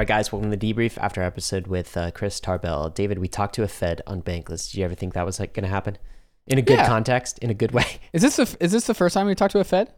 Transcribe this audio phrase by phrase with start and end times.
[0.00, 2.88] All right, guys, welcome to the debrief after our episode with uh, Chris Tarbell.
[2.88, 4.70] David, we talked to a Fed on Bankless.
[4.70, 5.98] Did you ever think that was like going to happen
[6.46, 6.86] in a good Yeah.
[6.86, 7.84] context, in a good way?
[8.14, 9.92] Is this the, is this the first time we talked to a Fed?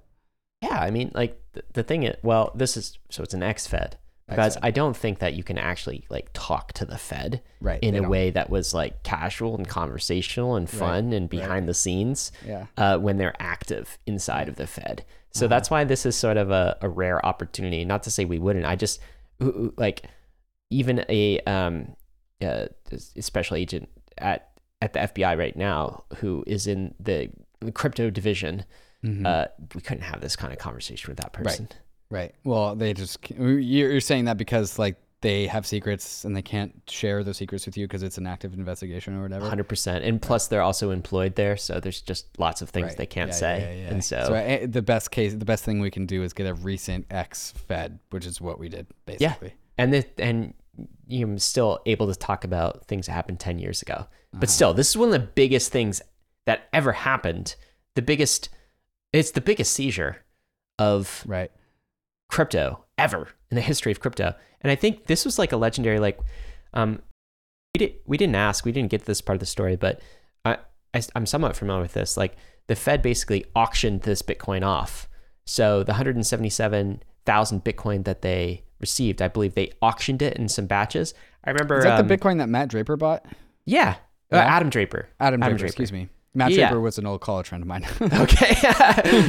[0.61, 3.69] Yeah, I mean, like the, the thing is, well, this is so it's an ex
[3.69, 3.97] Fed.
[4.29, 4.65] Guys, Ex-Fed.
[4.65, 8.01] I don't think that you can actually like talk to the Fed Right, in a
[8.01, 8.11] don't.
[8.11, 12.67] way that was like casual and conversational and fun and behind the scenes Yeah.
[12.77, 15.05] uh, when they're active inside of the Fed.
[15.31, 15.51] So Uh-huh.
[15.55, 17.85] that's why this is sort of a, a rare opportunity.
[17.85, 18.65] Not to say we wouldn't.
[18.67, 18.99] I just
[19.43, 20.03] ooh, like
[20.71, 21.95] even a um
[22.41, 22.67] uh,
[23.21, 23.89] special agent
[24.19, 24.51] at
[24.81, 27.31] at the FBI right now who is in the
[27.75, 28.65] crypto division.
[29.05, 29.27] Mhm.
[29.27, 31.65] Uh, we couldn't have this kind of conversation with that person.
[31.71, 31.77] Right.
[32.11, 32.35] Right.
[32.45, 37.25] Well, they just you're saying that because like they have secrets and they can't share
[37.25, 39.49] those secrets with you because it's an active investigation or whatever.
[39.49, 42.97] Hundred percent, and plus they're also employed there, so there's just lots of things Right.
[42.99, 43.91] they can't Yeah, say, yeah, yeah.
[43.93, 46.55] and so, eh, the best case, the best thing we can do is get a
[46.55, 49.49] recent ex Fed, which is what we did basically.
[49.49, 49.55] Yeah.
[49.79, 50.55] and the, and
[51.07, 54.39] you're still able to talk about things that happened ten years ago, Uh-huh.
[54.41, 56.03] but still, this is one of the biggest things
[56.47, 57.55] that ever happened.
[57.95, 58.49] The biggest,
[59.13, 60.25] it's the biggest seizure
[60.79, 61.51] of Right.
[62.29, 64.35] crypto ever in the history of crypto.
[64.61, 66.19] And I think this was like a legendary like
[66.73, 67.03] um
[67.75, 70.01] we did we didn't ask, we didn't get to this part of the story, but
[70.45, 70.59] I,
[70.95, 72.17] I I'm somewhat familiar with this.
[72.17, 72.37] Like
[72.69, 75.09] the Fed basically auctioned this Bitcoin off.
[75.45, 81.15] So the 177,000 Bitcoin that they received, I believe they auctioned it in some batches.
[81.45, 83.27] I remember Is that um, the Bitcoin that Matt Draper bought?
[83.65, 83.97] Yeah.
[84.31, 85.09] Uh, Adam Draper.
[85.19, 85.67] Adam Draper, Draper.
[85.67, 86.09] excuse me.
[86.35, 86.69] Matt Yeah.
[86.69, 87.87] Draper was an old college friend of mine.
[88.01, 88.55] Okay.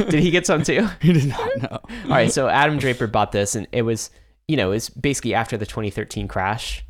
[0.09, 0.87] did he get some too?
[1.01, 1.79] he did not know.
[2.05, 4.09] All right, so Adam Draper bought this, and it was,
[4.47, 6.85] you know, it's basically after the 2013 crash,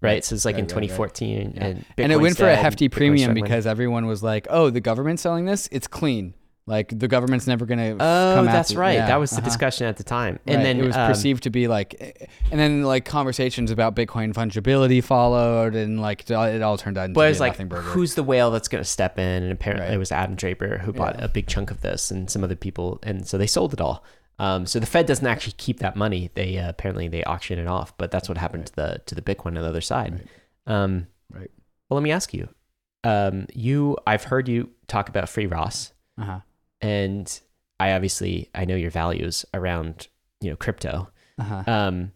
[0.00, 0.24] right?
[0.24, 1.14] So it's like right, in right, right.
[1.14, 4.80] 2014, and and it went for a hefty premium because everyone was like, "Oh, the
[4.80, 5.68] government's selling this.
[5.72, 6.34] It's clean.
[6.66, 9.44] Like the government's never gonna." oh, come that's after- right, Yeah, that was the uh-huh.
[9.46, 12.60] discussion at the time, and Right, then it was um, perceived to be like, and
[12.60, 17.26] then like conversations about Bitcoin fungibility followed, and like it all- turned out into But
[17.26, 19.42] it was like, who's the whale that's going to step in?
[19.42, 19.94] And apparently, Right.
[19.94, 21.24] it was Adam Draper who bought Yeah.
[21.24, 24.04] a big chunk of this, and some other people, and so they sold it all.
[24.38, 26.30] Um, so the Fed doesn't actually keep that money.
[26.34, 29.22] They uh, apparently they auction it off, but that's what happened to the to the
[29.22, 30.28] Bitcoin on the other side.
[30.66, 31.50] Um, Right.
[31.88, 32.48] Well, let me ask you.
[33.04, 36.40] Um, you, I've heard you talk about free Ross, uh-huh.
[36.82, 37.40] And
[37.80, 40.08] I obviously I know your values around
[40.40, 41.08] you know crypto.
[41.38, 41.62] Uh-huh.
[41.66, 42.12] Um,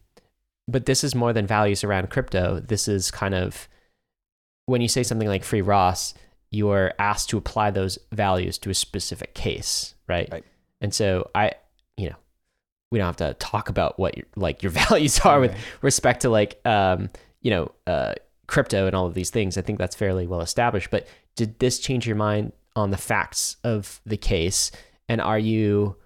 [0.69, 2.61] but this is more than values around crypto.
[2.61, 3.69] This is kind of
[4.67, 6.13] when you say something like free Ross,
[6.51, 10.29] you are asked to apply those values to a specific case, right?
[10.31, 10.45] Right.
[10.81, 11.53] And so I,
[11.97, 12.17] you know,
[12.91, 16.31] we don't have to talk about what your like your values are with respect to
[16.31, 17.11] like um,
[17.43, 18.15] you know, uh,
[18.49, 19.57] crypto and all of these things.
[19.57, 20.91] I think that's fairly well established.
[20.91, 21.07] But
[21.37, 24.71] did this change your mind on the facts of the case?
[25.09, 25.97] And are you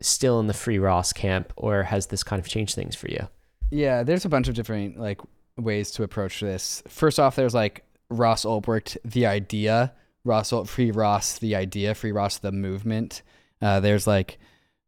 [0.00, 3.28] still in the free Ross camp, or has this kind of changed things for you?
[3.70, 5.20] Yeah, there's a bunch of different like
[5.56, 6.82] ways to approach this.
[6.88, 9.92] First off, there's like Ross Ulbricht, the idea.
[10.24, 11.94] Ross Free Ross, the idea.
[11.94, 13.22] Free Ross, the movement.
[13.62, 14.38] Uh, there's like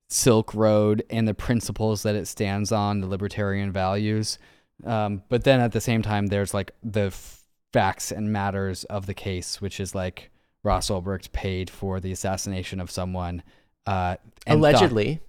[0.08, 4.38] Silk Road and the principles that it stands on, the libertarian values.
[4.84, 7.14] Um, but then at the same time, there's like the
[7.72, 10.31] facts and matters of the case, which is like
[10.64, 13.42] Ross Ulbricht paid for the assassination of someone.
[13.86, 15.20] Uh, and thought- Allegedly.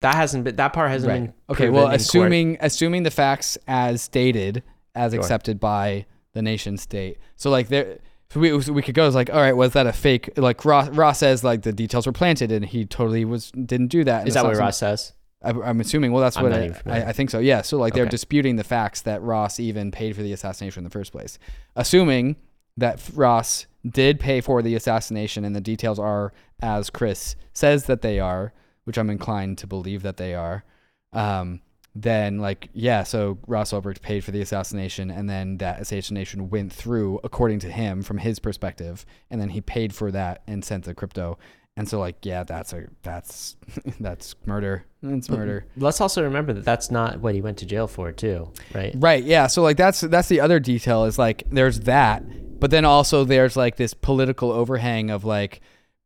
[0.00, 1.20] That hasn't been that part hasn't Right.
[1.24, 1.96] been Okay, well, court.
[1.96, 4.62] assuming assuming the facts as stated,
[4.94, 5.20] as Sure.
[5.20, 7.18] accepted by the nation state.
[7.36, 7.98] So like there,
[8.30, 10.30] so we so we could go it's like, all right, was that a fake?
[10.36, 14.04] Like Ross, Ross says like the details were planted and he totally was didn't do
[14.04, 14.28] that.
[14.28, 15.14] is that what Ross says?
[15.42, 16.12] I, I'm assuming.
[16.12, 16.72] Well, that's I'm what I.
[16.86, 17.38] I, I think so.
[17.40, 17.62] Yeah.
[17.62, 20.90] So like they're disputing the facts that Ross even paid for the assassination in the
[20.90, 21.38] first place.
[21.74, 22.36] Assuming
[22.76, 28.02] that Ross did pay for the assassination and the details are as Chris says that
[28.02, 28.52] they are,
[28.84, 30.64] which I'm inclined to believe that they are.
[31.12, 31.60] Um,
[31.94, 36.72] then like yeah, so Ross Ulbricht paid for the assassination, and then that assassination went
[36.72, 40.84] through according to him from his perspective, and then he paid for that and sent
[40.84, 41.38] the crypto.
[41.78, 43.56] And so like yeah, that's a that's
[44.00, 44.84] that's murder.
[45.00, 45.64] That's murder.
[45.76, 48.92] Let's also remember that that's not what he went to jail for, too, right?
[48.96, 49.22] Right.
[49.22, 49.46] Yeah.
[49.46, 52.24] So like that's that's the other detail is like there's that,
[52.58, 55.60] but then also there's like this political overhang of like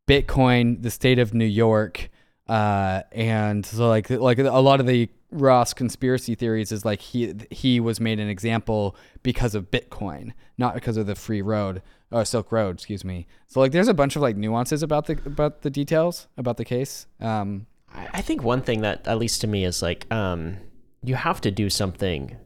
[0.07, 2.11] Bitcoin, the state of New York,
[2.49, 7.35] uh, and so like like a lot of the Ross conspiracy theories is like he
[7.51, 12.25] he was made an example because of Bitcoin, not because of the free road or
[12.25, 13.27] Silk Road, excuse me.
[13.49, 16.65] So like there's a bunch of like nuances about the about the details about the
[16.65, 17.07] case.
[17.21, 20.59] Um, I think one thing that, at least to me, is like um,
[21.03, 22.37] you have to do something,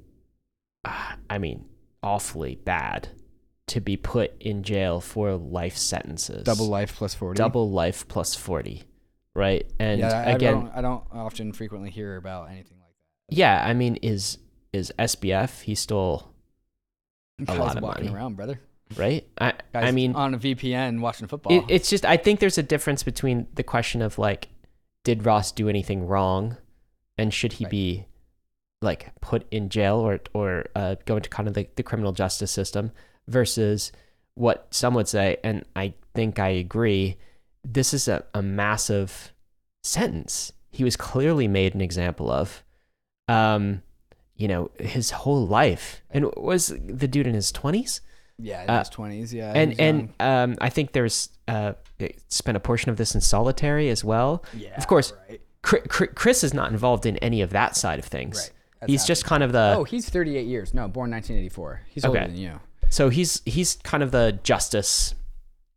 [0.85, 1.67] uh, I mean,
[2.03, 3.09] awfully bad
[3.69, 6.45] to be put in jail for life sentences.
[6.45, 7.37] double life plus forty.
[7.37, 8.85] Double life plus 40,
[9.35, 9.71] right?
[9.79, 12.76] And yeah, I, again, I don't, I don't often frequently hear about anything.
[13.29, 14.39] Yeah, I mean, is
[14.73, 15.63] is SBF.
[15.63, 16.33] He stole
[17.49, 18.17] a lot of walking money.
[18.17, 18.61] around, brother.
[18.97, 19.27] right.
[19.39, 21.53] I Guys I mean, on a VPN watching football.
[21.53, 24.49] it, it's just I think there's a difference between the question of like,
[25.05, 26.57] did Ross do anything wrong,
[27.19, 27.71] and should he Right.
[27.71, 28.07] be
[28.83, 32.51] like put in jail or or uh, go into kind of the, the criminal justice
[32.51, 32.93] system
[33.27, 33.91] versus
[34.35, 37.17] what some would say, and I think I agree.
[37.65, 39.33] This is a, a massive
[39.83, 40.53] sentence.
[40.71, 42.63] He was clearly made an example of.
[43.29, 43.83] Um,
[44.37, 48.01] you know, his whole life, and was the dude in his twenties?
[48.39, 49.33] yeah, in uh, his twenties.
[49.35, 51.73] Yeah, and and um, I think there's uh,
[52.29, 54.45] spent a portion of this in solitary as well.
[54.55, 55.41] yeah, of course, Right.
[55.63, 58.37] Chri- Chri- Chris is not involved in any of that side of things.
[58.39, 58.51] Right.
[58.81, 60.75] That's He's just kind of the oh, he's 38 years.
[60.75, 61.81] No, born 1984.
[61.89, 62.27] He's older Okay.
[62.29, 62.61] than you.
[62.91, 65.15] so he's he's kind of the justice.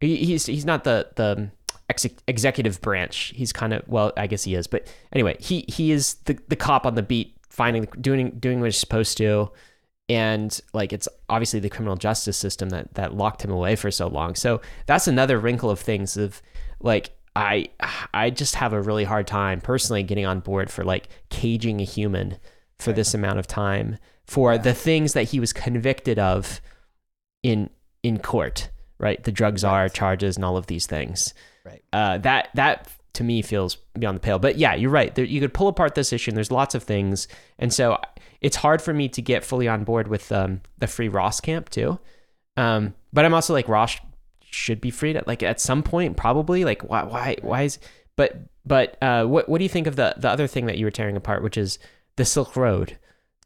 [0.02, 1.50] He, he's he's not the the
[1.90, 3.32] ex- executive branch.
[3.36, 6.58] He's kind of well, I guess he is, but anyway, he he is the the
[6.58, 9.52] cop on the beat, finding doing doing what he's supposed to,
[10.08, 14.08] and like it's obviously the criminal justice system that that locked him away for so
[14.08, 14.36] long.
[14.36, 16.42] So that's another wrinkle of things of
[16.80, 17.68] like I
[18.14, 21.84] I just have a really hard time personally getting on board for like caging a
[21.84, 22.38] human
[22.80, 24.62] for this amount of time for Yeah.
[24.62, 26.62] the things that he was convicted of
[27.44, 27.70] in
[28.04, 29.22] in court, right?
[29.24, 29.94] The drug czar Right.
[29.94, 31.34] charges and all of these things.
[31.66, 31.84] Right.
[31.92, 32.88] Uh, that that
[33.20, 34.40] to me feels beyond the pale.
[34.40, 35.14] But yeah, you're right.
[35.14, 37.28] There, you could pull apart this issue, and there's lots of things,
[37.60, 38.00] and so
[38.40, 41.68] it's hard for me to get fully on board with um, the free Ross camp
[41.68, 42.00] too.
[42.56, 43.98] Um, but I'm also like Ross
[44.42, 46.64] should be freed at like at some point, probably.
[46.64, 47.78] Like why why why is
[48.16, 50.86] but but uh, what what do you think of the the other thing that you
[50.86, 51.78] were tearing apart, which is
[52.16, 52.98] the Silk Road?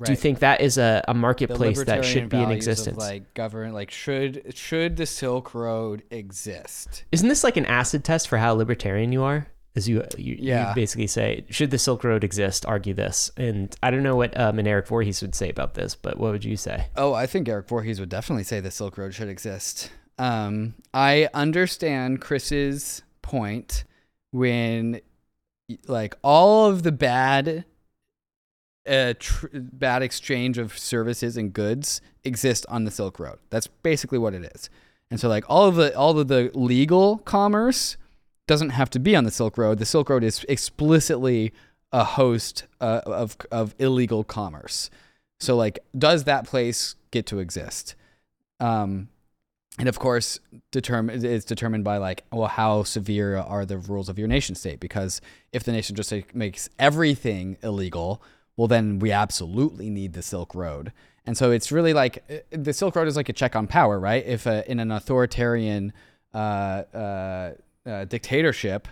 [0.04, 2.98] Do you think that is a, a marketplace that should be in existence?
[2.98, 7.06] like govern, like should should the Silk Road exist?
[7.12, 9.48] Isn't this like an acid test for how libertarian you are?
[9.76, 10.70] As you you, Yeah.
[10.70, 12.64] you basically say, should the Silk Road exist?
[12.66, 16.18] Argue this, and I don't know what um, Eric Voorhees would say about this, but
[16.20, 16.88] what would you say?
[16.96, 19.90] Oh, I think Eric Voorhees would definitely say the Silk Road should exist.
[20.20, 23.84] Um, I understand Chris's point
[24.30, 25.02] when,
[25.88, 27.66] like, all of the bad,
[28.88, 33.40] uh, tr- bad exchange of services and goods exist on the Silk Road.
[33.50, 34.70] That's basically what it is.
[35.10, 37.98] And so, like, all of the all of the legal commerce
[38.48, 39.80] doesn't have to be on the Silk Road.
[39.80, 41.54] The Silk Road is explicitly
[41.92, 44.90] a host uh, of of illegal commerce.
[45.40, 47.96] So like, does that place get to exist?
[48.60, 49.10] Um,
[49.80, 50.40] and of course,
[50.72, 54.80] determine it's determined by like, well, how severe are the rules of your nation state?
[54.80, 55.20] Because
[55.52, 58.22] if the nation just makes everything illegal,
[58.56, 60.94] well, then we absolutely need the Silk Road.
[61.26, 64.00] And so it's really like uh, the Silk Road is like a check on power,
[64.00, 64.24] right?
[64.26, 65.92] If uh, in an authoritarian
[66.34, 66.38] uh,
[66.94, 67.52] uh,
[67.86, 68.88] uh, dictatorship,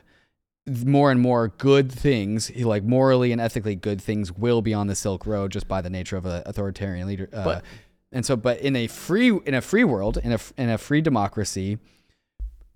[0.68, 4.96] more and more good things, like morally and ethically good things, will be on the
[4.96, 7.30] Silk Road just by the nature of an authoritarian leader.
[7.34, 7.64] Uh, But-
[8.14, 11.00] and so, but in a free in a free world, in a in a free
[11.00, 11.78] democracy,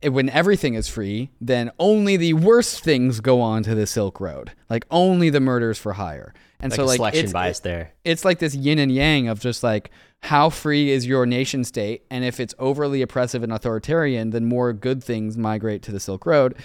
[0.02, 4.20] Eh, when everything is free, then only the worst things go on to the Silk
[4.20, 4.52] Road.
[4.70, 6.34] Like only the murders for hire.
[6.60, 7.94] And Like so, like selection it's, bias there.
[8.04, 12.04] it's like this yin and yang of just like how free is your nation state
[12.10, 16.26] and if it's overly oppressive and authoritarian then more good things migrate to the silk
[16.26, 16.56] road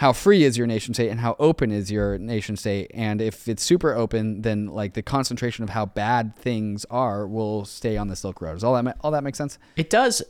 [0.00, 3.46] how free is your nation state and how open is your nation state and if
[3.46, 8.08] it's super open then like the concentration of how bad things are will stay on
[8.08, 10.22] the silk road does all that all that make sense It does,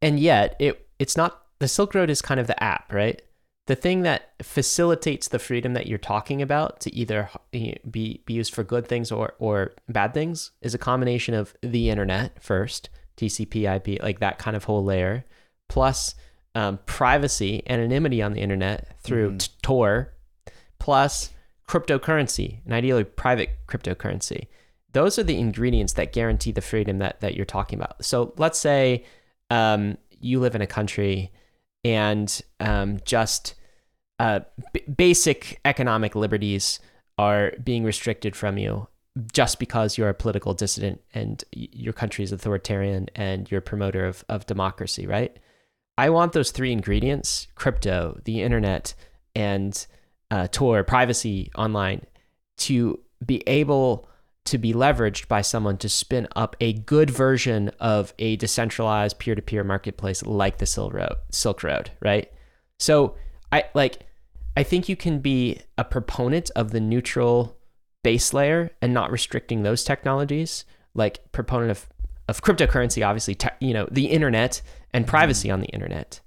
[0.00, 1.41] and yet it it's not.
[1.62, 3.22] The Silk Road is kind of the app, right?
[3.68, 8.52] The thing that facilitates the freedom that you're talking about to either be be used
[8.52, 14.02] for good things or or bad things is a combination of the internet first, TCP/IP,
[14.02, 15.24] like that kind of whole layer,
[15.68, 16.16] plus
[16.56, 19.38] um, privacy, anonymity on the internet through Mhm.
[19.38, 20.14] t- Tor,
[20.80, 21.30] plus
[21.68, 24.48] cryptocurrency, and ideally private cryptocurrency.
[24.92, 28.04] Those are the ingredients that guarantee the freedom that that you're talking about.
[28.04, 29.04] So let's say
[29.48, 31.30] um, you live in a country
[31.84, 33.54] and um, just
[34.18, 34.40] uh,
[34.72, 36.80] b- basic economic liberties
[37.18, 38.88] are being restricted from you
[39.32, 44.06] just because you're a political dissident and your country is authoritarian and you're a promoter
[44.06, 45.38] of, of democracy, right?
[45.98, 48.94] I want those three ingredients crypto, the internet,
[49.34, 49.86] and
[50.30, 52.06] uh, Tor, privacy online
[52.58, 54.08] to be able
[54.44, 59.62] to be leveraged by someone to spin up a good version of a decentralized peer-to-peer
[59.62, 62.30] marketplace like the Silk Road, Silk Road, right?
[62.78, 63.16] So
[63.52, 64.06] I like
[64.56, 67.56] I think you can be a proponent of the neutral
[68.02, 71.88] base layer and not restricting those technologies, like proponent of
[72.28, 75.10] of cryptocurrency, obviously, te- you know, the internet and mm-hmm.
[75.10, 76.20] privacy on the internet,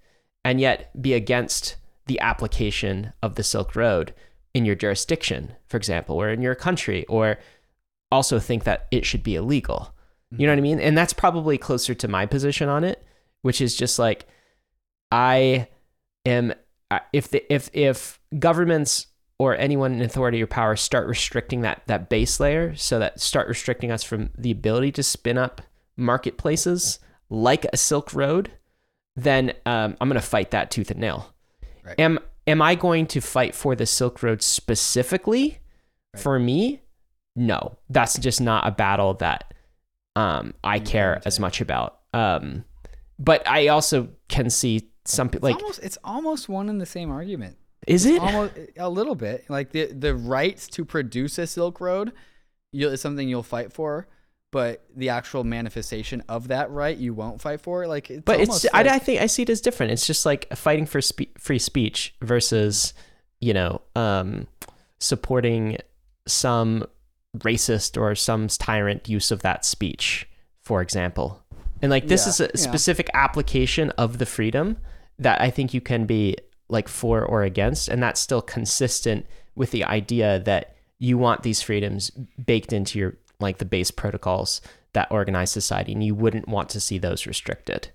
[0.43, 4.13] and yet be against the application of the Silk Road
[4.53, 7.37] in your jurisdiction, for example, or in your country, or
[8.15, 9.93] also think that it should be illegal.
[10.37, 10.79] You know what I mean?
[10.81, 13.01] And that's probably closer to my position on it,
[13.41, 14.25] which is just like
[15.11, 15.67] I
[16.25, 16.53] am
[17.13, 19.07] if the if if governments
[19.37, 23.47] or anyone in authority or power start restricting that that base layer so that start
[23.47, 25.61] restricting us from the ability to spin up
[25.97, 28.51] marketplaces like a silk road
[29.15, 31.33] then um, i'm going to fight that tooth and nail
[31.83, 31.99] Right.
[31.99, 35.59] am am i going to fight for the silk road specifically
[36.13, 36.23] Right.
[36.23, 36.81] for me
[37.35, 39.53] no that's just not a battle that
[40.15, 42.63] um, i care as much about um,
[43.19, 46.85] but i also can see some people It's like almost it's almost one and the
[46.85, 47.57] same argument.
[47.87, 49.45] is it Almost a little bit.
[49.49, 52.11] Like the the rights to produce a Silk Road,
[52.73, 54.07] is something you'll fight for,
[54.51, 57.85] but the actual manifestation of that right you won't fight for.
[57.87, 59.91] Like it's but it's almost I, I think I see it as different.
[59.91, 62.95] It's just like fighting for spe- free speech versus
[63.39, 64.47] you know um,
[64.99, 65.77] supporting
[66.27, 66.83] some
[67.39, 70.27] racist or some tyrant use of that speech,
[70.61, 71.43] for example.
[71.81, 72.49] And like this Yeah, is a yeah.
[72.55, 74.77] specific application of the freedom
[75.19, 76.37] that I think you can be
[76.69, 79.25] like for or against, and that's still consistent
[79.55, 82.09] with the idea that you want these freedoms
[82.43, 84.61] baked into your like the base protocols
[84.93, 87.89] that organize society, and you wouldn't want to see those restricted.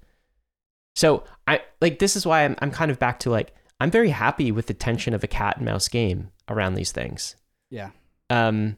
[0.95, 4.11] So I like this is why I'm I'm kind of back to like I'm very
[4.11, 7.37] happy with the tension of a cat and mouse game around these things.
[7.71, 7.91] yeah.
[8.29, 8.77] Um,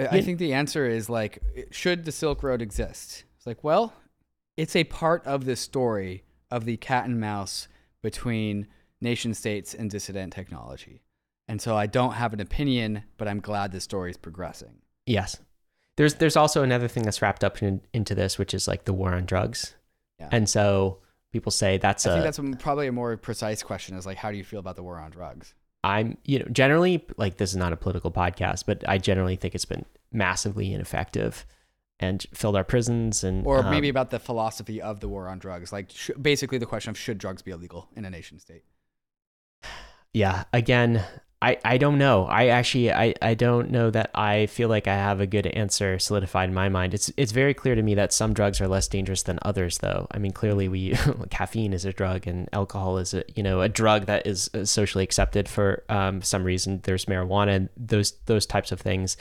[0.00, 3.24] I, I think the answer is like, should the Silk Road exist?
[3.36, 3.92] It's like, well,
[4.56, 7.68] it's a part of the story of the cat and mouse
[8.02, 8.66] between
[9.00, 11.02] nation states and dissident technology.
[11.48, 14.82] And so I don't have an opinion, but I'm glad the story is progressing.
[15.06, 15.38] yes,
[15.96, 18.92] there's there's also another thing that's wrapped up in, into this, which is like the
[18.92, 19.74] war on drugs,
[20.18, 20.28] Yeah.
[20.32, 20.98] and so
[21.32, 24.16] people say that's I a think that's a, probably a more precise question is like,
[24.16, 25.52] how do you feel about the war on drugs?
[25.82, 29.54] I'm, you know, generally like this is not a political podcast, but I generally think
[29.54, 31.46] it's been massively ineffective
[31.98, 35.38] and filled our prisons and Or um, maybe about the philosophy of the war on
[35.38, 35.72] drugs.
[35.72, 38.64] Like, sh- basically the question of should drugs be illegal in a nation state?
[40.12, 41.04] yeah again
[41.42, 42.26] i i don't know.
[42.26, 45.98] I actually i i don't know that i feel like i have a good answer
[45.98, 46.92] solidified in my mind.
[46.94, 50.06] It's it's very clear to me that some drugs are less dangerous than others though.
[50.10, 50.94] I mean clearly we
[51.30, 54.64] caffeine is a drug and alcohol is a you know a drug that is uh,
[54.64, 56.80] socially accepted for um, some reason.
[56.82, 59.16] There's marijuana and those those types of things.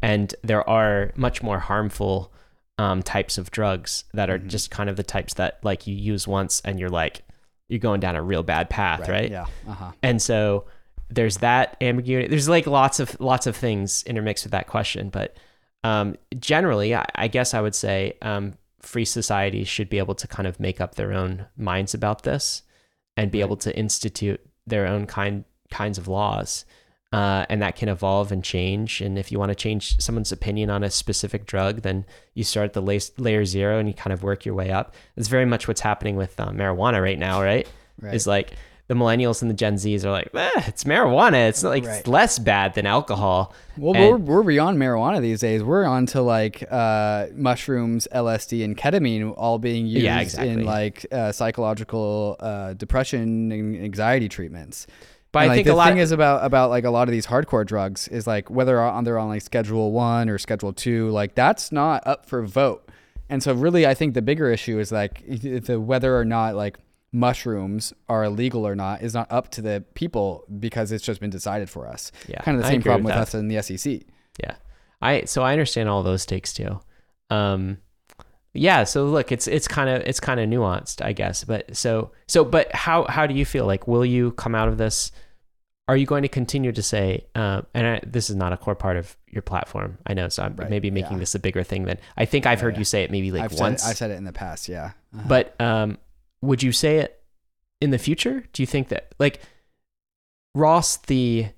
[0.00, 2.32] And there are much more harmful
[2.78, 4.46] um, types of drugs that are Mhm.
[4.46, 7.22] just kind of the types that like you use once and you're like
[7.68, 9.46] you're going down a real bad path right, Yeah.
[9.68, 9.92] Uh huh.
[10.02, 10.64] and so
[11.10, 12.28] there's that ambiguity.
[12.28, 15.36] There's like lots of lots of things intermixed with that question but
[15.84, 20.26] um, generally I, I guess i would say um, free societies should be able to
[20.26, 22.62] kind of make up their own minds about this
[23.16, 26.64] and be able to institute their own kind kinds of laws
[27.12, 29.00] uh, and that can evolve and change.
[29.00, 32.66] And if you want to change someone's opinion on a specific drug then you start
[32.66, 34.94] at the la- layer zero and you kind of work your way up.
[35.16, 37.68] It's very much what's happening with uh, marijuana right now right?
[38.00, 38.14] Right.
[38.14, 38.52] is like
[38.88, 41.48] the millennials and the Gen Zs are like, eh, it's marijuana.
[41.48, 41.98] It's not like Right.
[41.98, 43.54] it's less bad than alcohol.
[43.76, 45.62] Well, And- we're, we're beyond marijuana these days.
[45.62, 50.50] We're on to like uh, mushrooms, LSD, and ketamine all being used Yeah, exactly.
[50.50, 54.86] in like uh, psychological uh, depression and anxiety treatments.
[55.30, 57.06] But And, I like, think the a lot thing is about about like a lot
[57.06, 60.72] of these hardcore drugs is like whether on they're on like Schedule One or Schedule
[60.72, 62.88] Two, like that's not up for vote.
[63.28, 66.78] And so, really, I think the bigger issue is like the whether or not like
[67.12, 71.30] mushrooms are illegal or not is not up to the people because it's just been
[71.30, 72.12] decided for us.
[72.28, 73.20] yeah, Kind of the same problem with that.
[73.22, 74.02] us in the SEC.
[74.42, 74.54] Yeah,
[75.00, 76.80] I so I understand all those takes too.
[77.30, 77.78] Um,
[78.54, 78.84] yeah.
[78.84, 81.44] So look, it's it's kind of it's kind of nuanced, I guess.
[81.44, 83.66] But so so but how how do you feel?
[83.66, 85.10] Like, will you come out of this?
[85.88, 87.24] Are you going to continue to say?
[87.34, 90.28] Uh, and I, this is not a core part of your platform, I know.
[90.28, 91.18] So I'm Right, maybe making yeah.
[91.20, 92.78] this a bigger thing than I think I've Yeah, heard yeah.
[92.80, 93.80] you say it maybe like I've once.
[93.82, 94.90] Said it, I've said it in the past, yeah.
[95.16, 95.22] Uh-huh.
[95.26, 95.96] But um,
[96.42, 97.22] would you say it
[97.80, 98.44] in the future?
[98.52, 99.40] Do you think that like
[100.54, 101.48] Ross the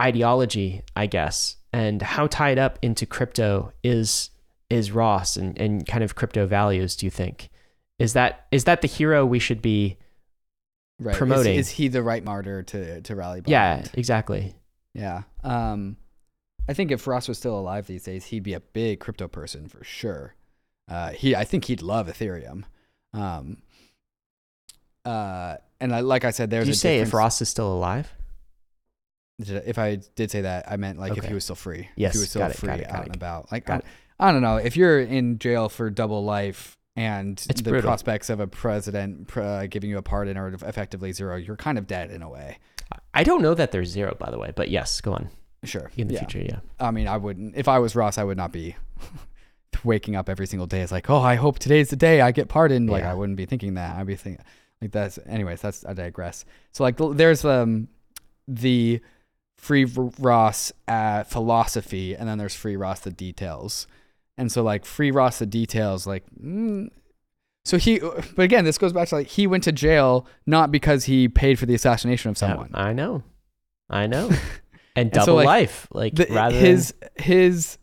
[0.00, 4.30] ideology, I guess, and how tied up into crypto is
[4.70, 7.50] is Ross and, and kind of crypto values, do you think?
[7.98, 9.98] Is that is that the hero we should be
[10.98, 11.12] right.
[11.12, 13.84] Is- promoting- Is, he the right martyr to to rally behind?
[13.86, 14.54] Yeah, exactly.
[14.94, 15.22] Yeah.
[15.44, 15.96] Um,
[16.68, 19.68] I think if Ross was still alive these days, he'd be a big crypto person
[19.68, 20.34] for sure.
[20.88, 22.64] Uh, he, I think he'd love Ethereum.
[23.14, 23.62] Um,
[25.04, 27.72] uh, and I, like I said, there's Do you a say if Ross is still
[27.72, 28.12] alive?
[29.38, 31.88] If I did say that, I meant like if he was still free.
[31.96, 33.06] Yes, if he was still got it, free got it, got out it.
[33.06, 33.50] and about.
[33.50, 33.80] Like I,
[34.20, 37.88] I don't know if you're in jail for double life and It's the brutal.
[37.88, 41.86] prospects of a president uh, giving you a pardon are effectively zero, you're kind of
[41.86, 42.58] dead in a way.
[43.14, 45.30] I don't know that there's zero, by the way, but yes, go on.
[45.64, 45.90] Sure.
[45.96, 46.20] in the yeah.
[46.26, 46.40] future.
[46.42, 46.58] Yeah.
[46.78, 47.56] I mean, I wouldn't.
[47.56, 48.76] If I was Ross, I would not be
[49.84, 50.80] waking up every single day.
[50.82, 52.90] It's like, oh, I hope today's the day I get pardoned.
[52.90, 53.12] Like, Yeah.
[53.12, 53.96] I wouldn't be thinking that.
[53.96, 54.44] I'd be thinking
[54.82, 55.18] like that's.
[55.26, 56.44] Anyways, that's I digress.
[56.72, 57.88] So like, there's um
[58.46, 59.00] the
[59.56, 59.84] free
[60.18, 63.86] Ross uh, philosophy, and then there's free Ross the details.
[64.36, 66.24] And so like free Ross the details, like.
[66.42, 66.90] Mm,
[67.64, 71.04] so he, but again, this goes back to like he went to jail not because
[71.04, 72.70] he paid for the assassination of Yeah, someone.
[72.74, 73.22] I know.
[73.88, 74.30] I know.
[74.94, 77.78] And And so, double like, life, like the, rather his his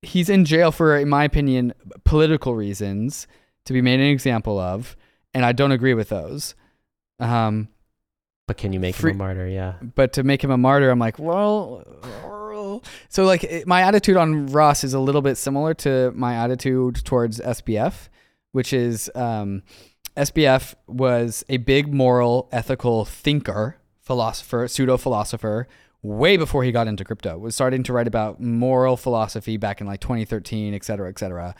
[0.00, 1.74] he's in jail for in my opinion
[2.04, 3.26] political reasons
[3.66, 4.96] to be made an example of
[5.36, 6.54] and i don't agree with those
[7.20, 7.68] um
[8.48, 9.48] but can you make free- him a martyr?
[9.48, 9.74] Yeah.
[9.94, 11.84] but to make him a martyr i'm like well
[13.08, 17.04] so like it- my attitude on ross is a little bit similar to my attitude
[17.04, 18.08] towards sbf
[18.52, 19.62] which is um
[20.16, 25.68] sbf was a big moral ethical thinker philosopher pseudo philosopher
[26.02, 29.86] way before he got into crypto was starting to write about moral philosophy back in
[29.86, 31.54] like 2013 et cetera et cetera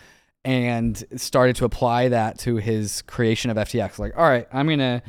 [0.47, 5.03] and started to apply that to his creation of ftx like all right i'm gonna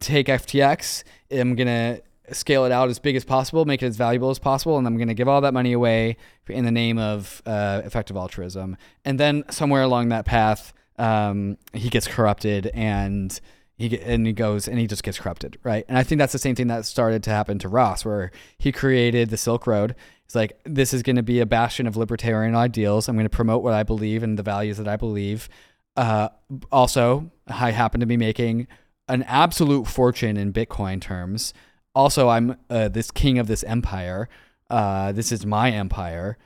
[0.00, 2.00] take ftx i'm gonna
[2.32, 4.98] scale it out as big as possible make it as valuable as possible and i'm
[4.98, 6.16] gonna give all that money away
[6.48, 11.88] in the name of uh, effective altruism and then somewhere along that path um, he
[11.88, 13.40] gets corrupted and
[13.78, 15.84] he and he goes and he just gets corrupted, right?
[15.88, 18.72] And I think that's the same thing that started to happen to Ross, where he
[18.72, 19.94] created the Silk Road.
[20.28, 23.08] It's like this is going to be a bastion of libertarian ideals.
[23.08, 25.48] I'm going to promote what I believe and the values that I believe.
[25.96, 26.28] Uh,
[26.70, 28.66] also, I happen to be making
[29.08, 31.54] an absolute fortune in Bitcoin terms.
[31.94, 34.28] Also, I'm uh, this king of this empire.
[34.68, 36.36] Uh, this is my empire.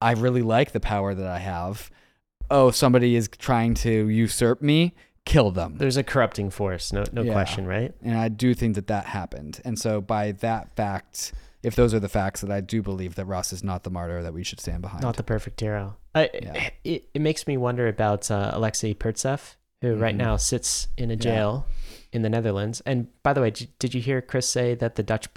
[0.00, 1.90] I really like the power that I have.
[2.48, 4.94] Oh, somebody is trying to usurp me.
[5.24, 5.78] Kill them.
[5.78, 7.32] There's a corrupting force, no no Yeah.
[7.32, 7.92] question, right?
[8.02, 9.60] And I do think that that happened.
[9.64, 11.32] And so, by that fact,
[11.62, 14.22] if those are the facts, that I do believe that Ross is not the martyr
[14.22, 15.02] that we should stand behind.
[15.02, 15.96] Not the perfect hero.
[16.14, 16.70] I, Yeah.
[16.84, 20.18] it, it makes me wonder about uh, Alexei Pertsev, who right Mhm.
[20.18, 21.18] now sits in a Yeah.
[21.20, 21.66] jail
[22.12, 22.82] in the Netherlands.
[22.84, 25.28] And by the way, did, did you hear Chris say that the Dutch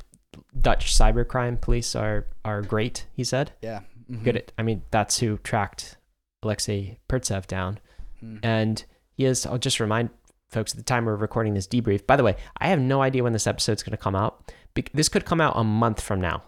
[0.60, 3.06] Dutch cybercrime police are are great?
[3.14, 3.82] He said yeah.
[4.12, 4.24] Mhm.
[4.24, 4.36] good.
[4.38, 5.98] At, I mean, that's who tracked
[6.44, 7.80] Alexei Pertsev down.
[8.24, 8.40] Mhm.
[8.44, 10.10] And he is, I'll just remind
[10.50, 12.06] folks at the time we're recording this debrief.
[12.06, 14.52] By the way, I have no idea when this episode's going to come out.
[14.76, 16.44] Bec- This could come out a month from now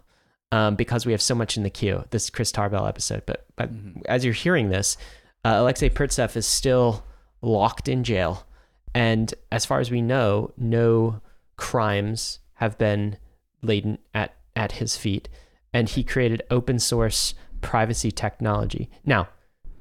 [0.52, 3.24] um, because we have so much in the queue, this Chris Tarbell episode.
[3.26, 4.02] But, but Mhm.
[4.08, 4.96] as you're hearing this,
[5.44, 7.04] uh, Alexei Pertsev is still
[7.42, 8.46] locked in jail.
[8.94, 11.22] And as far as we know, no
[11.56, 13.18] crimes have been
[13.62, 15.28] laden at, at his feet.
[15.74, 18.90] And he created open source privacy technology.
[19.06, 19.28] Now,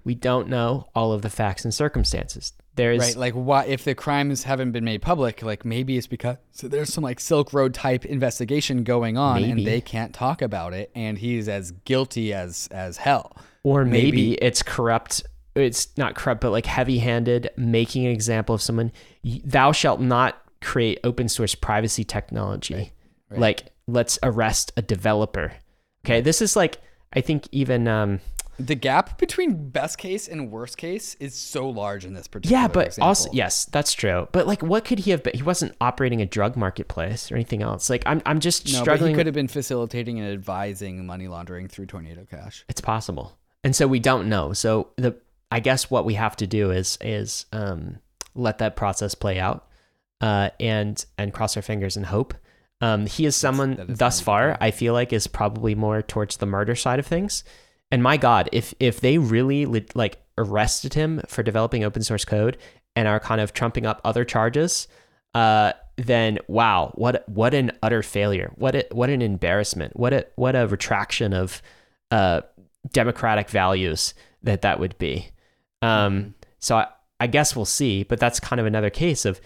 [0.05, 2.53] we don't know all of the facts and circumstances.
[2.77, 6.07] There is Right, like why if the crimes haven't been made public, like maybe it's
[6.07, 9.51] because so there's some like Silk Road type investigation going on, Maybe.
[9.51, 13.37] and they can't talk about it, and he's as guilty as as hell.
[13.65, 15.25] Or maybe, Maybe- it's corrupt.
[15.55, 18.93] It's not corrupt, but like heavy handed, making an example of someone.
[19.25, 22.75] Thou shalt not create open source privacy technology.
[22.75, 22.93] Right,
[23.31, 23.41] right.
[23.41, 25.55] Like, let's arrest a developer.
[26.05, 26.21] Okay.
[26.21, 26.79] This is like,
[27.15, 28.21] I think even, um,
[28.59, 32.63] The gap between best case and worst case is so large in this particular.
[32.63, 33.09] yeah, but example.
[33.09, 34.29] also, yes, that's true.
[34.33, 35.35] But like, what could he have been?
[35.35, 37.91] He wasn't operating a drug marketplace or anything else.
[37.91, 39.11] Like, I'm, I'm just no, but struggling.
[39.11, 42.65] he could have been facilitating and advising money laundering through Tornado Cash.
[42.69, 45.15] it's possible and so we don't know so the
[45.51, 47.99] i guess what we have to do is is um
[48.35, 49.67] let that process play out
[50.21, 52.35] uh and and cross our fingers and hope
[52.81, 56.47] um he is someone is thus far i feel like is probably more towards the
[56.47, 57.43] murder side of things
[57.91, 62.57] and my god if if they really like arrested him for developing open source code
[62.95, 64.89] and are kind of trumping up other charges
[65.35, 68.53] uh then wow what what an utter failure.
[68.57, 69.97] What a, what an embarrassment.
[69.97, 71.63] What a what a retraction of
[72.11, 72.43] uh
[72.93, 75.31] democratic values that that would be.
[75.83, 79.41] Um so I, I guess we'll see but that's kind of another case of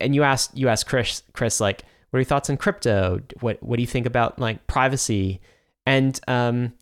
[0.00, 3.20] and you asked you asked chris chris like what are your thoughts on crypto?
[3.40, 5.40] What what do you think about like privacy?
[5.84, 6.72] And um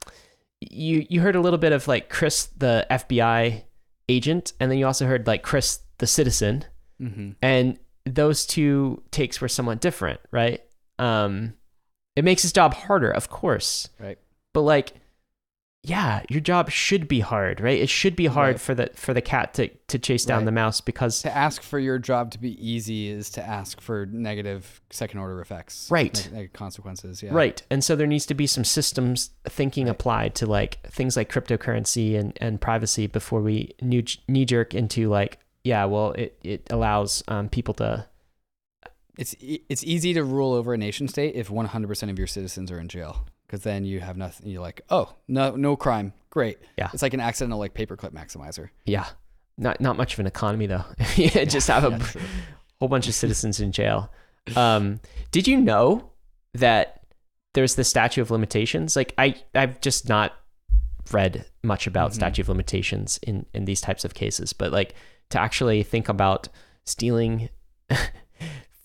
[0.60, 3.62] you you heard a little bit of like chris the fbi
[4.08, 6.64] agent and then you also heard like chris the citizen
[7.00, 7.32] Mm-hmm.
[7.42, 10.62] and those two takes were somewhat different right
[10.98, 11.52] um
[12.16, 14.18] it makes his job harder of course Right.
[14.54, 14.94] but like
[15.88, 18.60] yeah your job should be hard right it should be hard Right.
[18.60, 20.44] for the for the cat to to chase down Right.
[20.46, 24.06] the mouse because To ask for your job to be easy is to ask for
[24.06, 25.88] negative second order effects.
[25.90, 26.28] Right.
[26.32, 27.22] Neg- consequences.
[27.22, 27.30] Yeah.
[27.32, 29.92] right and so there needs to be some systems thinking Right.
[29.92, 35.38] applied to like things like cryptocurrency and and privacy before we knee jerk into like
[35.62, 38.06] yeah well it it allows um people to
[39.18, 42.70] It's e- it's easy to rule over a nation state if 100% of your citizens
[42.70, 43.24] are in jail.
[43.46, 44.48] Because then you have nothing.
[44.48, 46.58] You're like, oh, no, no crime, great.
[46.76, 46.90] Yeah.
[46.92, 48.70] it's like an accidental like paperclip maximizer.
[48.84, 49.06] Yeah.
[49.58, 50.84] Not not much of an economy though.
[51.16, 52.22] just have a Yeah,
[52.78, 54.12] whole bunch of citizens in jail.
[54.54, 56.10] Um, did you know
[56.54, 57.00] that
[57.54, 58.96] there's the statute of limitations?
[58.96, 60.34] Like I I've just not
[61.10, 62.14] read much about Mhm.
[62.16, 64.94] statute of limitations in in these types of cases, but like
[65.30, 66.48] to actually think about
[66.84, 67.48] stealing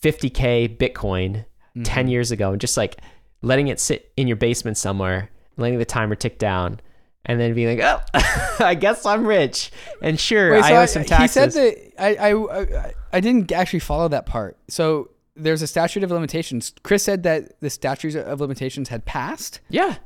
[0.02, 1.45] 50k Bitcoin
[1.84, 2.10] 10 Mhm.
[2.12, 2.97] years ago and just like
[3.41, 6.80] letting it sit in your basement somewhere, letting the timer tick down,
[7.25, 8.19] and then being like, oh,
[8.65, 9.71] I guess I'm rich.
[10.01, 11.21] And sure, Wait, I owe some taxes.
[11.21, 14.58] He said that I, I I I didn't actually follow that part.
[14.67, 16.73] So there's a statute of limitations.
[16.84, 19.97] Chris said that the statute of limitations had passed, yeah.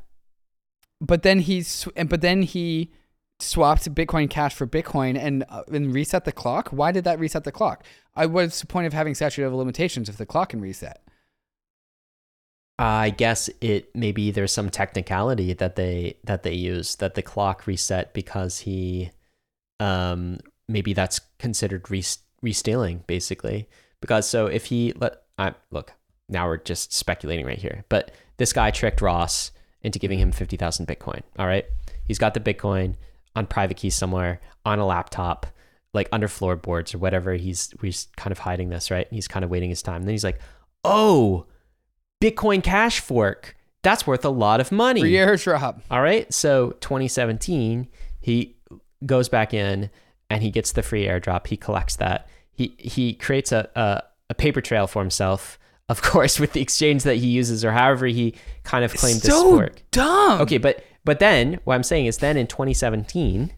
[1.02, 1.64] but then he
[2.08, 2.92] but then he
[3.40, 6.70] swapped Bitcoin Cash for Bitcoin and uh, and reset the clock.
[6.70, 7.84] Why did that reset the clock?
[8.16, 11.02] I what's the point of having statute of limitations if the clock can reset?
[12.78, 17.68] I guess it maybe there's some technicality that they that they use that the clock
[17.68, 19.12] reset because he
[19.80, 22.04] um maybe that's considered re-
[22.42, 23.70] re-stealing basically.
[24.02, 25.94] Because so if he let I look
[26.28, 30.86] now we're just speculating right here but this guy tricked Ross into giving him 50,000
[30.86, 31.66] bitcoin all right?
[32.04, 32.96] He's got the bitcoin
[33.38, 35.46] on private key somewhere on a laptop
[35.94, 37.36] like under floorboards or whatever.
[37.36, 39.08] He's he's kind of hiding this right?
[39.08, 39.98] And he's kind of waiting his time.
[39.98, 40.42] And then he's like
[40.84, 41.46] oh
[42.26, 43.56] Bitcoin Cash fork.
[43.84, 45.02] That's worth a lot of money.
[45.02, 45.82] Free airdrop.
[45.92, 46.32] All right.
[46.34, 47.88] So 2017,
[48.20, 48.56] he
[49.06, 49.92] goes back in
[50.30, 51.48] and he gets the free airdrop.
[51.48, 52.28] He collects that.
[52.52, 57.04] He he creates a a, a paper trail for himself, of course, with the exchange
[57.04, 58.34] that he uses or however he
[58.64, 59.84] kind of claimed this so fork.
[59.92, 60.42] dumb.
[60.42, 63.54] Okay, but but then what I'm saying is then in 2017,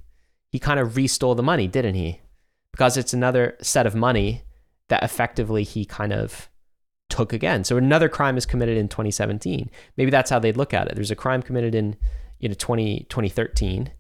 [0.51, 2.19] he kind of restole the money, didn't he?
[2.73, 4.43] Because it's another set of money
[4.89, 6.49] that effectively he kind of
[7.10, 7.63] took again.
[7.63, 9.70] So another crime is committed in 2017.
[9.96, 10.96] Maybe that's how they'd look at it.
[10.96, 11.96] There's a crime committed in
[12.39, 13.91] you know 20 2013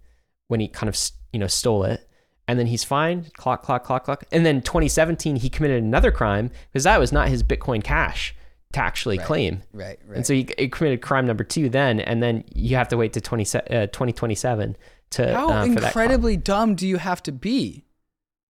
[0.47, 0.97] when he kind of
[1.33, 2.07] you know stole it.
[2.49, 4.23] And then he's fine, clock, clock, clock, clock.
[4.31, 8.33] And then 2017, he committed another crime because that was not his Bitcoin Cash
[8.71, 9.27] to actually Right.
[9.27, 9.63] claim.
[9.73, 10.15] Right, right.
[10.15, 13.11] And so he, he committed crime number two then, and then you have to wait
[13.13, 14.77] to 20, uh, 2027
[15.09, 15.65] to How that.
[15.67, 17.83] incredibly dumb do you have to be?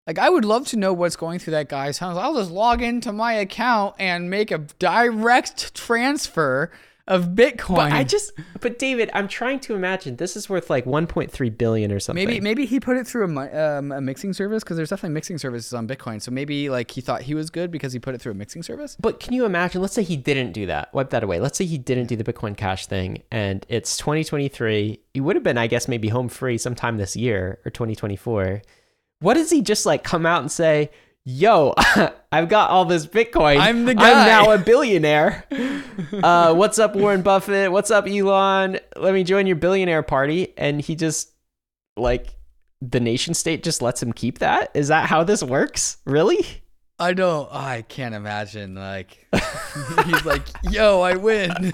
[0.07, 2.19] Like, I would love to know what's going through that guy's house.
[2.19, 6.71] I'll just log into my account and make a direct transfer
[7.07, 7.77] of Bitcoin.
[7.77, 11.93] But I just, but David, I'm trying to imagine this is worth like 1.3 billion
[11.93, 12.27] or something.
[12.27, 15.39] maybe maybe he put it through a, um, a mixing service because there's definitely mixing
[15.39, 16.21] services on Bitcoin.
[16.21, 18.63] So maybe like he thought he was good because he put it through a mixing
[18.63, 18.97] service.
[19.01, 19.83] But can you imagine?
[19.83, 20.93] Let's say he didn't do that.
[20.95, 21.41] Wipe that away.
[21.41, 25.01] Let's say he didn't do the Bitcoin Cash thing, and it's 2023.
[25.13, 28.63] He would have been, I guess, maybe home free sometime this year or 2024.
[29.25, 30.91] What does he just like come out and say?
[31.25, 31.73] Yo,
[32.33, 33.59] I've got all this Bitcoin.
[33.59, 34.11] I'm the guy.
[34.11, 35.47] I'm now a billionaire.
[36.23, 37.73] uh, what's up, Warren Buffett?
[37.73, 38.79] What's up, Elon?
[38.99, 40.53] Let me join your billionaire party.
[40.59, 41.33] And he just
[41.97, 42.37] like
[42.83, 44.71] the nation state just lets him keep that.
[44.75, 45.97] Is that how this works?
[46.05, 46.45] Really?
[46.99, 47.51] I don't.
[47.51, 48.75] I can't imagine.
[48.75, 49.27] Like
[50.05, 51.73] he's like, "Yo, I win."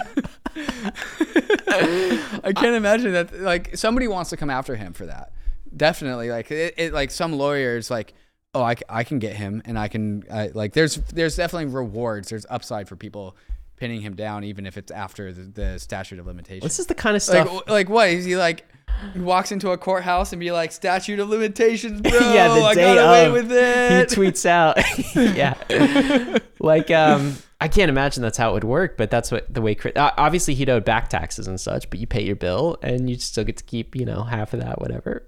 [1.67, 3.41] I can't imagine that.
[3.41, 5.33] Like somebody wants to come after him for that.
[5.77, 6.31] Definitely.
[6.31, 6.75] Like it.
[6.77, 7.91] it like some lawyers.
[7.91, 8.15] Like,
[8.55, 10.25] oh, I, I can get him, and I can.
[10.31, 12.31] I, like there's there's definitely rewards.
[12.31, 13.37] There's upside for people
[13.81, 16.63] pinning him down, even if it's after the, the statute of limitations.
[16.63, 17.51] This is the kind of stuff.
[17.51, 18.11] Like, like what?
[18.11, 18.67] Is he like?
[19.15, 22.13] He walks into a courthouse and be like, "Statute of limitations, bro!
[22.13, 24.77] yeah, the I day got away of, with he tweets out.
[25.35, 29.63] yeah, like um, I can't imagine that's how it would work, but that's what the
[29.63, 29.77] way.
[29.97, 33.45] Obviously, he'd owed back taxes and such, but you pay your bill and you still
[33.45, 35.25] get to keep, you know, half of that, whatever.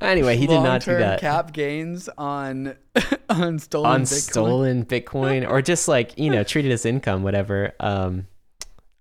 [0.00, 2.76] Anyway, he did not do that Cap gains on
[3.28, 4.06] on stolen on Bitcoin.
[4.30, 7.72] stolen Bitcoin or just like you know treat it as income, whatever.
[7.80, 8.26] Um,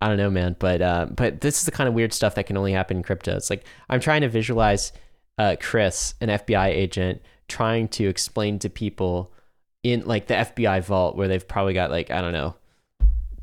[0.01, 2.45] I don't know, man, but uh, but this is the kind of weird stuff that
[2.45, 3.35] can only happen in crypto.
[3.35, 4.91] It's like I'm trying to visualize
[5.37, 9.31] uh, Chris, an FBI agent, trying to explain to people
[9.83, 12.55] in like the FBI vault where they've probably got like I don't know,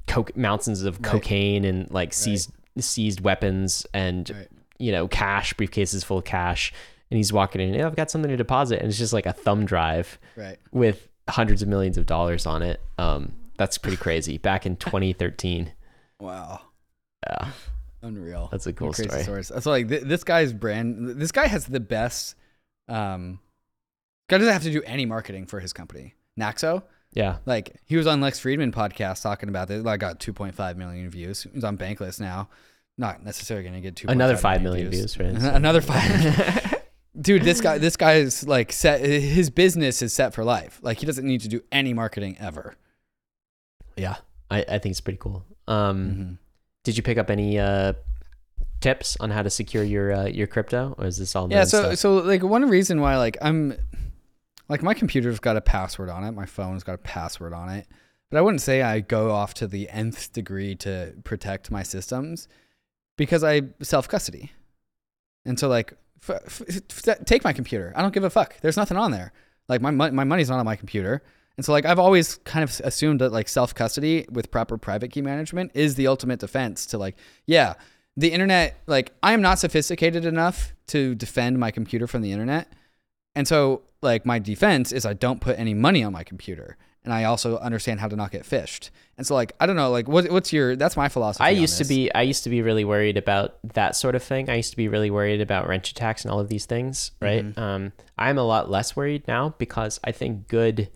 [0.06, 1.04] coke mountains of Right.
[1.12, 4.48] cocaine and like seized seized weapons and Right.
[4.78, 6.72] you know cash briefcases full of cash.
[7.10, 9.32] And he's walking in, "Yeah, I've got something to deposit, and it's just like a
[9.32, 10.58] thumb drive Right.
[10.72, 12.80] with hundreds of millions of dollars on it.
[12.98, 14.38] Um, that's pretty crazy.
[14.38, 15.72] Back in 2013.
[16.20, 16.60] Wow.
[17.26, 17.50] Yeah,
[18.02, 18.48] Unreal.
[18.50, 19.22] that's a cool Crazy story.
[19.22, 19.48] stories.
[19.48, 21.20] That's like th- this guy's brand.
[21.20, 22.34] This guy has the best.
[22.88, 23.38] Um,
[24.28, 26.14] guy doesn't have to do any marketing for his company.
[26.38, 29.82] Naxo, Yeah, like he was on Lex Fridman podcast talking about this.
[29.84, 31.46] Like got 2.5 million views.
[31.54, 32.48] He's on Bankless now.
[32.98, 34.08] Not necessarily going to get two.
[34.08, 35.14] another five million views.
[35.14, 35.44] for instance.
[35.56, 36.73] Another five.
[37.20, 39.00] Dude, this guy, this guy is like set.
[39.00, 40.80] His business is set for life.
[40.82, 42.74] Like he doesn't need to do any marketing ever.
[43.96, 44.16] yeah,
[44.50, 45.44] I, I think it's pretty cool.
[45.68, 46.38] Um, Mhm.
[46.82, 47.92] did you pick up any uh,
[48.80, 51.82] tips on how to secure your uh, your crypto, or is this all yeah so
[51.82, 51.98] stuff?
[51.98, 53.74] so like one reason why like i'm
[54.68, 57.86] like my computer's got a password on it my phone's got a password on it
[58.30, 62.46] but i wouldn't say i go off to the nth degree to protect my systems
[63.16, 64.52] because i self custody
[65.44, 65.94] and so like
[66.28, 67.92] f- f- take my computer.
[67.96, 68.56] I don't give a fuck.
[68.60, 69.32] There's nothing on there.
[69.68, 71.22] Like my, mon- my money's not on my computer.
[71.56, 75.12] And so like i've always kind of assumed that like self custody with proper private
[75.12, 77.74] key management is the ultimate defense to like yeah
[78.16, 82.72] the internet like i am not sophisticated enough to defend my computer from the internet.
[83.36, 87.12] And so like my defense is i don't put any money on my computer and
[87.12, 90.08] i also understand how to not get phished and so like i don't know like
[90.08, 92.84] what, what's your that's my philosophy I used to be I used to be really
[92.84, 94.48] worried about that sort of thing.
[94.50, 97.44] I used to be really worried about wrench attacks and all of these things, right?
[97.44, 97.58] Mhm.
[97.58, 100.90] Um, I'm a lot less worried now because I think good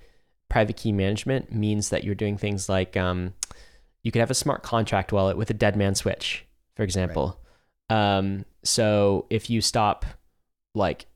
[0.49, 3.35] private key management means that you're doing things like um,
[4.03, 7.39] you could have a smart contract wallet with a dead man switch, for example.
[7.91, 10.07] Um, so if you stop
[10.75, 11.07] like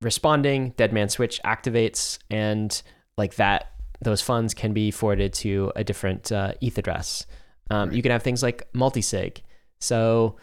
[0.00, 2.82] responding, dead man switch activates, and
[3.16, 7.26] like that, those funds can be forwarded to a different uh, ETH address.
[7.70, 9.38] Um, You can have things like multisig.
[9.80, 10.36] So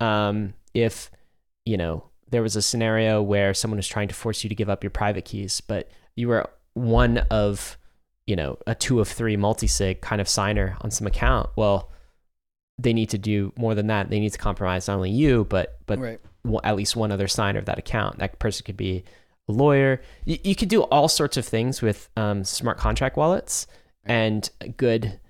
[0.00, 1.10] um, if
[1.64, 4.70] you know there was a scenario where someone was trying to force you to give
[4.70, 7.76] up your private keys, but you were one of
[8.26, 11.90] you know a two of three multisig kind of signer on some account, well,
[12.78, 14.08] they need to do more than that.
[14.10, 16.20] They need to compromise not only you, but but right
[16.64, 18.18] at least one other signer of that account.
[18.18, 19.04] That person could be
[19.48, 20.00] a lawyer.
[20.24, 23.66] You, you could do all sorts of things with um, smart contract wallets
[24.04, 25.20] and good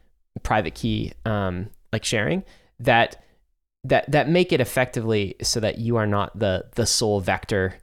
[0.43, 2.45] private key um, like sharing
[2.79, 3.23] that
[3.85, 7.79] that that make it effectively so that you are not the the sole vector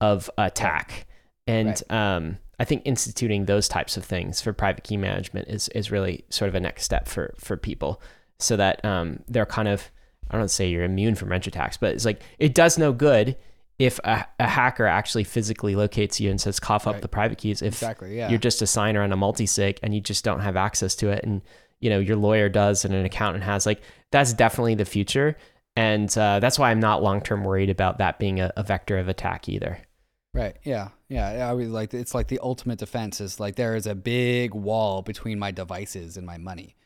[0.00, 1.06] of attack.
[1.46, 5.90] And um, I think instituting those types of things for private key management is is
[5.90, 8.00] really sort of a next step for for people,
[8.38, 9.90] so that um, they're kind of
[10.30, 13.36] I don't say you're immune from wrench attacks, but it's like it does no good
[13.78, 17.02] if a, a hacker actually physically locates you and says cough up Right.
[17.02, 17.62] the private keys.
[17.62, 20.56] If exactly yeah you're just a signer on a multi-sig and you just don't have
[20.56, 21.42] access to it, and
[21.80, 23.80] you know your lawyer does and an accountant has, like
[24.10, 25.36] that's definitely the future,
[25.74, 29.08] and uh, that's why I'm not long-term worried about that being a, a vector of
[29.08, 29.78] attack either.
[30.34, 30.56] Right.
[30.64, 30.88] Yeah.
[31.08, 31.48] Yeah.
[31.48, 35.02] I was like, it's like the ultimate defense is like there is a big wall
[35.02, 36.76] between my devices and my money,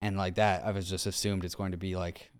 [0.00, 2.30] and like that, I was just assumed it's going to be like,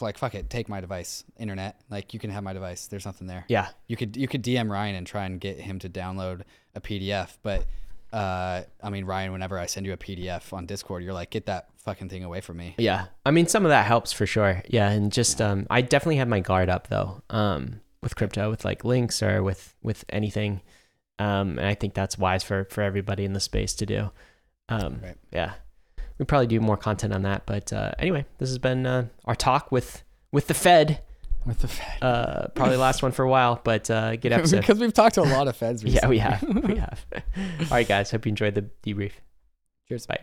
[0.00, 1.80] like fuck it, take my device, internet.
[1.90, 2.86] Like you can have my device.
[2.86, 3.44] There's nothing there.
[3.48, 6.42] Yeah, You could you could DM Ryan and try and get him to download
[6.74, 7.66] a PDF, but
[8.12, 11.46] uh, I mean Ryan, whenever I send you a PDF on Discord, you're like, get
[11.46, 12.74] that fucking thing away from me.
[12.78, 13.06] Yeah.
[13.24, 14.62] I mean, some of that helps for sure.
[14.68, 14.90] Yeah.
[14.90, 18.84] And just, um, I definitely have my guard up though, um, with crypto, with like
[18.84, 20.60] links or with, with anything.
[21.18, 24.10] Um, and I think that's wise for, for everybody in the space to do.
[24.68, 25.16] Um, Right.
[25.32, 25.54] yeah.
[26.22, 27.46] We probably do more content on that.
[27.46, 31.00] But, uh, anyway, this has been, uh, our talk with, with the Fed,
[31.44, 32.00] With the Fed.
[32.00, 34.58] uh, probably last one for a while, but, uh, good episode.
[34.60, 36.18] because we've talked to a lot of Feds recently.
[36.18, 36.64] yeah, we have.
[36.68, 37.04] We have.
[37.62, 38.12] All right, guys.
[38.12, 39.14] Hope you enjoyed the debrief.
[39.88, 40.06] Cheers.
[40.06, 40.22] Bye.